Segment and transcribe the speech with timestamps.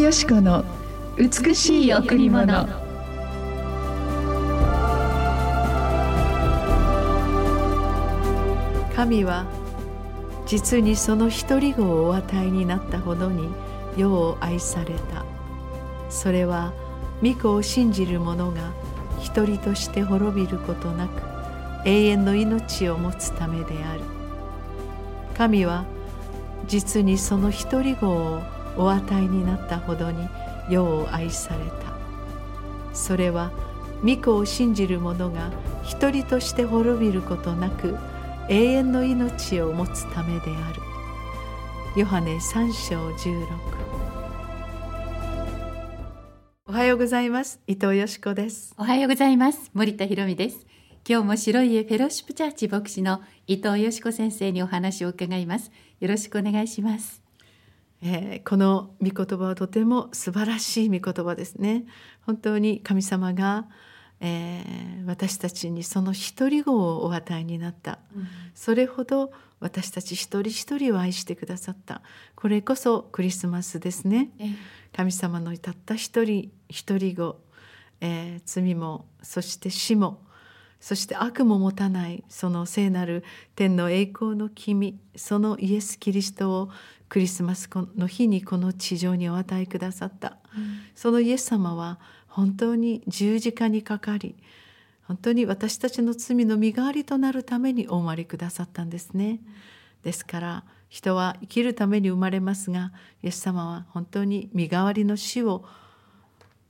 [0.00, 0.64] よし子の
[1.18, 2.66] 美しい贈り物。
[8.96, 9.44] 神は
[10.46, 13.50] 実にその一人子をお与えになったほどに
[13.94, 15.26] 世を愛された。
[16.08, 16.72] それは
[17.22, 18.72] 御子を信じる者が
[19.20, 21.22] 一人として滅びることなく
[21.84, 24.00] 永遠の命を持つためである。
[25.36, 25.84] 神は
[26.66, 28.40] 実にその一人子を
[28.76, 30.28] お与えになったほどに
[30.68, 31.90] 世を愛された。
[32.94, 33.50] それは
[34.04, 35.50] 御子を信じる者が
[35.82, 37.96] 一人として滅びることなく
[38.48, 40.80] 永遠の命を持つためである。
[41.96, 43.46] ヨハネ3章16
[46.66, 47.60] おはようございます。
[47.66, 48.74] 伊藤よしこです。
[48.78, 49.70] おはようございます。
[49.74, 50.66] 森田博美です。
[51.08, 55.72] 今日も白い家フェロシップチャーチ牧師の伊藤よしこ先生にお話を伺います。
[55.98, 57.29] よろしくお願いします。
[58.02, 61.84] えー、この御言葉はとても素晴らしい御言葉ですね。
[62.22, 63.66] 本当に神様が、
[64.20, 72.02] えー、私たちにその一人子をお与えになった、うん、それほど私たち一人一人を愛してくださった。
[72.34, 74.54] これこそクリスマスですね、えー、
[74.94, 77.36] 神様のたった一人一人子、
[78.00, 80.22] えー、罪もそして死も
[80.80, 83.22] そして悪も持たないその聖なる
[83.54, 86.70] 天の栄光の君そのイエス・キリストを
[87.10, 94.36] クリスマスの日にこの地上にお与えくださった、うん、そのイエス様は本当に十字架にかかり
[95.06, 99.40] 本当に私たちの罪の身代わりとなるためにお生まれくださったんですね。
[100.04, 102.92] ですから人は生きるために生まれますが
[103.22, 105.64] イエス様は本当に身代わりの死を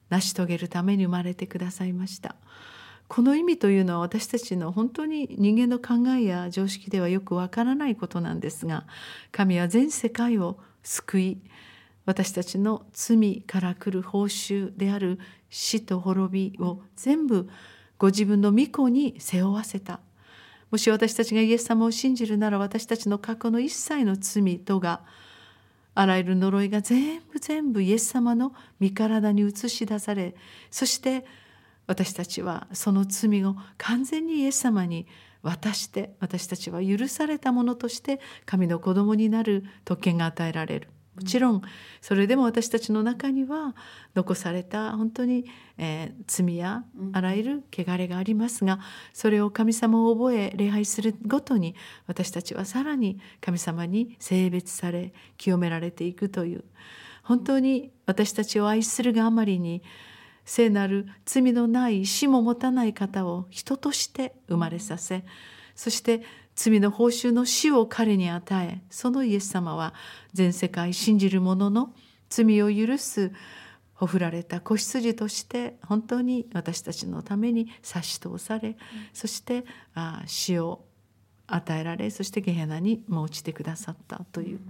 [0.09, 2.35] 成し遂げるために生まれてくださいました。
[3.11, 8.87] この意味というのは私たちの本当に人間の考えや常識ではよくわからないことなんですが
[9.33, 11.41] 神は全世界を救い
[12.07, 17.49] 私たちの罪から来る報酬である死と滅びを全部
[17.99, 19.99] ご自分の御子に背負わせた。
[20.71, 25.03] もし私たちがイエス様を信じるなら私たちの過去の一切の罪とが
[25.97, 30.37] あらゆる呪いが全部全部イエス様の身体に映し出され
[30.71, 31.27] そして
[31.91, 35.09] 私たちはその罪を完全にイエス様に
[35.43, 40.89] 渡して私たちは許されたものとして神の子供になる特権が与えられる。
[41.17, 41.63] もちろん
[42.01, 43.75] それでも私たちの中には
[44.15, 45.47] 残された本当に、
[45.79, 48.79] えー、罪やあらゆる汚れがありますが
[49.13, 51.75] それを神様を覚え礼拝するごとに
[52.07, 56.65] 私たちはさらに神様に性別され清められていくという。
[57.25, 59.83] 本当に私たちを愛するがあまりに
[60.45, 65.25] 聖なる罪のない死も持たない方を人として生まれさせ
[65.75, 66.23] そして
[66.55, 69.95] 罪の報酬の死を彼に与えそのイエス様は
[70.33, 71.95] 全世界信じる者の
[72.29, 73.33] 罪を許す
[73.95, 78.79] ほふられた子羊として本当に私たちのために差し通され、
[79.13, 80.87] そしてあ死を
[81.47, 84.61] 与えられそしてゲヘナにも落ちてくださったという、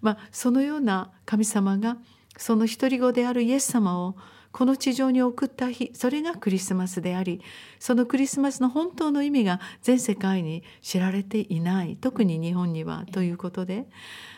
[0.00, 1.96] まあ、そのような神様が
[2.36, 4.14] その独り子であるイエス様を
[4.58, 7.40] この地上に送った日それがクリスマスであり
[7.78, 13.86] そのクリスマスの本当の意味が全世界に知られていない特に日本にはということで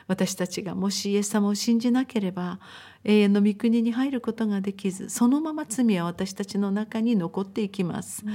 [0.08, 2.60] 私たちがもしイエス様を信じなければ
[3.03, 8.22] 永遠の御国に入ることができずそのまま罪は私たちの中に残っていきます。
[8.26, 8.32] うん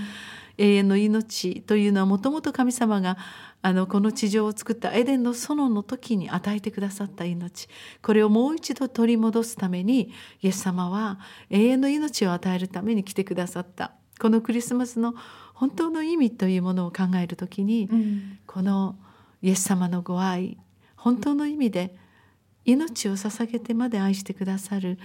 [0.58, 3.18] 永遠の命というのはもともと神様が
[3.62, 7.68] あのこの地上を作ったエデンの園の時に与えてくださった命。
[8.02, 10.12] これをもう一度取り戻すために
[10.42, 13.94] イエス様は永遠の命を与えるために来てくださった。
[14.20, 15.14] このクリスマスの
[15.54, 18.96] 本当の意味というものを考える時に、うん、この
[19.42, 20.58] イエス様のご愛
[20.96, 21.96] 本当の意味で
[22.66, 24.98] 命を捧げてまで愛してくださる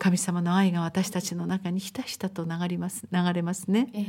[0.00, 4.06] 神様の愛が私たちの中にひたひたと流れます流れますね、ええ、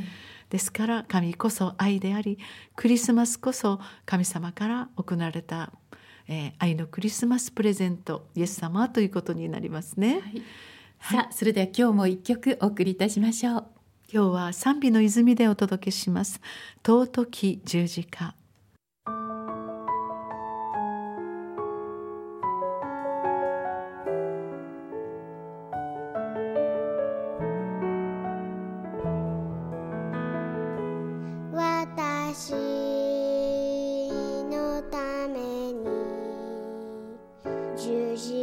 [0.48, 2.38] ですから神こそ愛であり
[2.74, 5.70] クリスマスこそ神様から行われた、
[6.28, 10.42] えー、愛のクリスマスプレゼントイエス様ということになりますね、はい。
[10.98, 12.94] さあそれでは今日も一曲お送りい。
[12.94, 13.64] たしましょう
[14.10, 16.40] 今日は賛美の泉でお届けします
[16.86, 18.34] 尊き十字架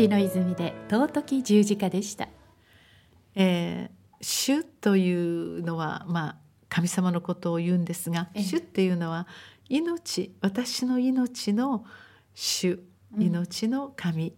[0.00, 2.28] 美の泉で尊き十字架でした。
[3.34, 6.36] えー主というのはまあ
[6.68, 8.42] 神様のことを言うんですが、ええ。
[8.42, 9.26] 主っていうのは
[9.70, 11.86] 命私の命の
[12.34, 12.80] 主
[13.16, 13.22] うん。
[13.22, 14.34] 命の神、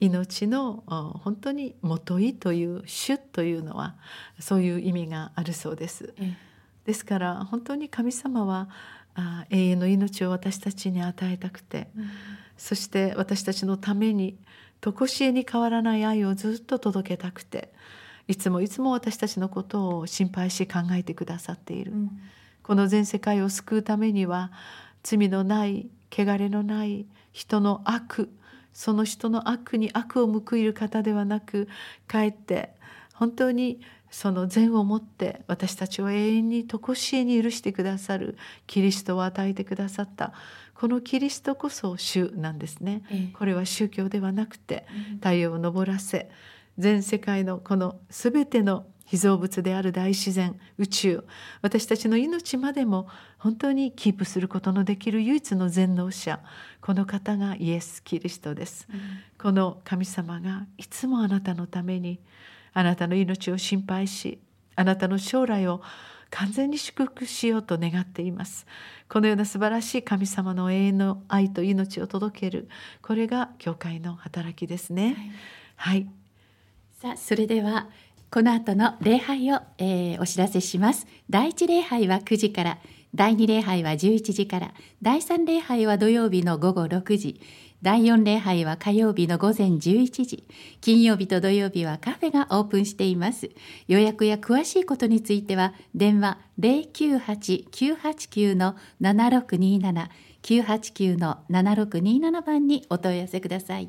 [0.00, 3.94] 命のお本当に元いという主というのは
[4.40, 6.12] そういう意味があるそうです。
[6.18, 6.36] え
[6.84, 8.68] ですから本当に神様は
[9.14, 11.88] あ永遠の命を私たちに与えたくて
[12.56, 14.36] そして私たちのために
[14.92, 17.72] 常しえに変わらない愛をずっと届けたくて
[18.28, 22.10] いつもいつも私たちのことを心配し考えてくださっている、うん。
[22.62, 24.50] この全世界を救うためには
[25.02, 28.30] 罪のない汚れのない人の悪
[28.72, 31.68] その人の悪に悪を報いる方ではなく
[32.06, 32.74] かえって
[33.14, 33.80] 本当に
[34.14, 38.38] その善をもって私たちを永遠に常しえに許してくださる
[38.68, 40.32] キリストを与えてくださった
[40.72, 43.02] このキリストこそ主なんですね。
[43.10, 46.30] ええこれは宗教ではなくて太陽を昇らせ
[46.78, 51.24] 全世界のこの全ての被造物である大自然宇宙
[51.60, 53.08] 私たちの命までも
[53.38, 56.38] 本当にキープすることのできる唯一の全能者
[56.80, 58.86] この方がイエス・キリストです。
[59.42, 62.20] この神様がいつもあなたのために
[62.74, 64.38] あなたの命を心配し
[64.76, 65.80] あなたの将来を
[66.30, 68.66] 完全に祝福しようと願っています。
[69.08, 72.68] このような素晴らしい神様の永遠の愛と命を届ける
[73.02, 75.32] これが教会の働きですね。
[75.76, 76.08] はい、
[77.00, 77.88] さあそれでは
[78.30, 81.06] この後の礼拝を、えーお知らせします。
[81.30, 82.78] 第一礼拝は9時から
[83.14, 84.74] 第二礼拝は11時から。
[85.00, 87.40] 第三礼拝は土曜日の午後6時。
[87.80, 90.44] 第四礼拝は火曜日の午前11時。
[90.80, 93.50] 金曜日と土曜日はカフェがオープンしています。
[93.86, 100.08] 予約や詳しいことについては電話098-989の7627
[100.42, 103.88] 989の7627番にお問い合わせください。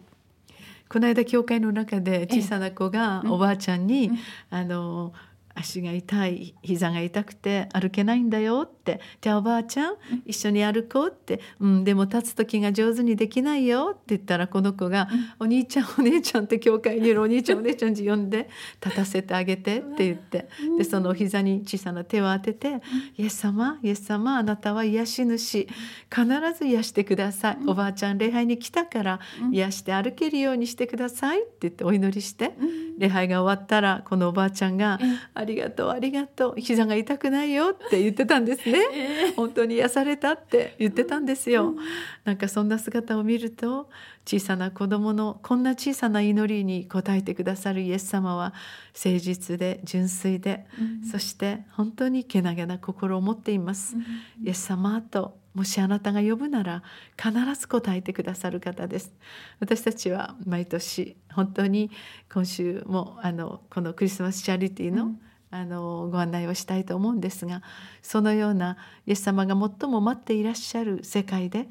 [0.88, 3.31] この間教会の中で小さな子がうん。
[3.31, 4.18] おばあちゃんに、うん。
[4.51, 5.13] あの
[5.56, 9.96] 足が痛い膝が痛くて歩けないんだよって「じゃあおばあちゃん
[10.26, 15.10] 一緒に歩こう」って「うんでも立つ時が上手にできないよ」って言ったらこの子が
[15.40, 18.48] 「お兄ちゃんお姉ちゃん」って教会にいるお兄ちゃんお姉ちゃん呼んで
[18.84, 22.82] 立たせてあげてって言ってでそのお膝に小さな手を当てて
[23.18, 25.68] 「イエス様イエス様あなたは癒し主
[26.13, 26.25] 必
[26.58, 29.20] ず癒してください、おばあちゃん礼拝に来たから
[29.51, 32.54] 癒して歩けるようにしてください」って言ってお祈りして、
[32.98, 35.00] 礼拝が終わったらこのおばあちゃんが
[35.34, 38.75] 「ありがとうありがとう膝が痛くないよ」って言ってたんですね。
[39.36, 41.75] 本当に癒されたって言ってたんですよ。
[42.24, 43.89] なんかそんな姿を見ると
[44.25, 48.53] 小さな子供のこんな小さな祈りに応えてくださるイエス様は
[48.94, 50.65] 誠実で純粋で、
[51.12, 53.96] そして本当にけなげな心を持っています。
[54.44, 56.84] イエス様ともしあなたが呼ぶなら
[57.17, 59.13] 必ず答えてくださる方です。
[59.60, 61.89] 私たちは毎年本当に
[62.32, 65.15] 今週もあのこのクリスマスチャリティーの、
[65.52, 67.62] あのご案内をしたいと思うんですが
[68.02, 71.70] そのようなイエス様が最も待っていらっしゃる世界で、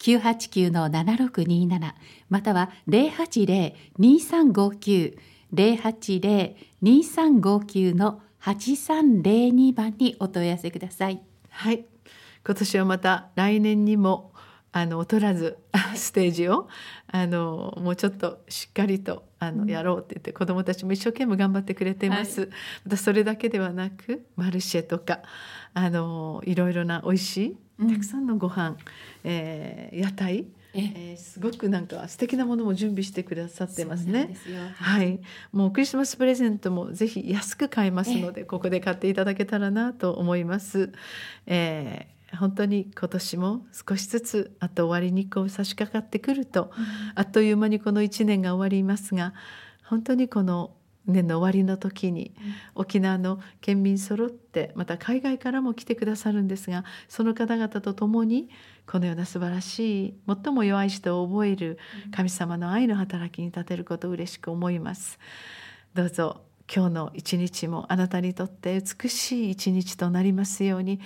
[0.00, 1.92] 989-7627
[2.30, 5.18] または080-2359
[5.52, 11.20] 080-2359の8302番にお問い合わせください。
[11.50, 11.84] はい
[12.46, 14.32] 今年はまた来年にも
[14.72, 15.58] あの劣らず
[15.94, 16.68] ステージを
[17.08, 19.70] あのもうちょっとしっかりとあの、うん。
[19.70, 22.50] やろうって言って子どもたちも一生懸命頑張ってくれています。
[22.84, 25.20] またそれだけではなくマルシェとか
[25.74, 27.92] あのいろいろな美味しいうん。
[27.92, 28.76] たくさんのご飯、
[29.24, 31.14] えー屋台、ええ。
[31.14, 34.36] ーすごくなんか素敵なものも準備してくださってますね。
[34.36, 34.58] すよ。
[34.76, 35.20] はい、
[35.52, 40.92] もうクリスマスプレゼントもぜひ安く買えますので、ここで買っていただけたらなと思います。
[41.46, 46.70] えー本当に今年も少しずつあと終わりにこう差し掛かってくると、
[47.14, 49.34] あっという間にこの1年が終わりますが
[49.84, 50.72] 本当にこの
[51.06, 52.34] 年の終わりの時に
[52.74, 58.48] 沖縄の県民揃ってまた海外からも来てくださるんですがその方々と共に
[58.86, 61.78] このような素晴らしい最も弱い人を覚える
[62.14, 65.18] 神様の愛の働きに立てることを嬉しく思います。
[65.94, 71.00] どうぞ今日の一日もあなたにとって美しい一日となりますように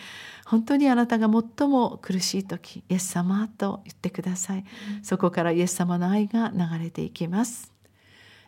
[0.45, 1.29] 本当にあなたが
[1.59, 4.65] 最も苦しい時イエス様と言ってください、
[5.03, 7.73] そこからイエス様の愛が流れていきます。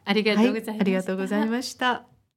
[0.04, 2.15] ありがとうございます、はい、ありがとうございました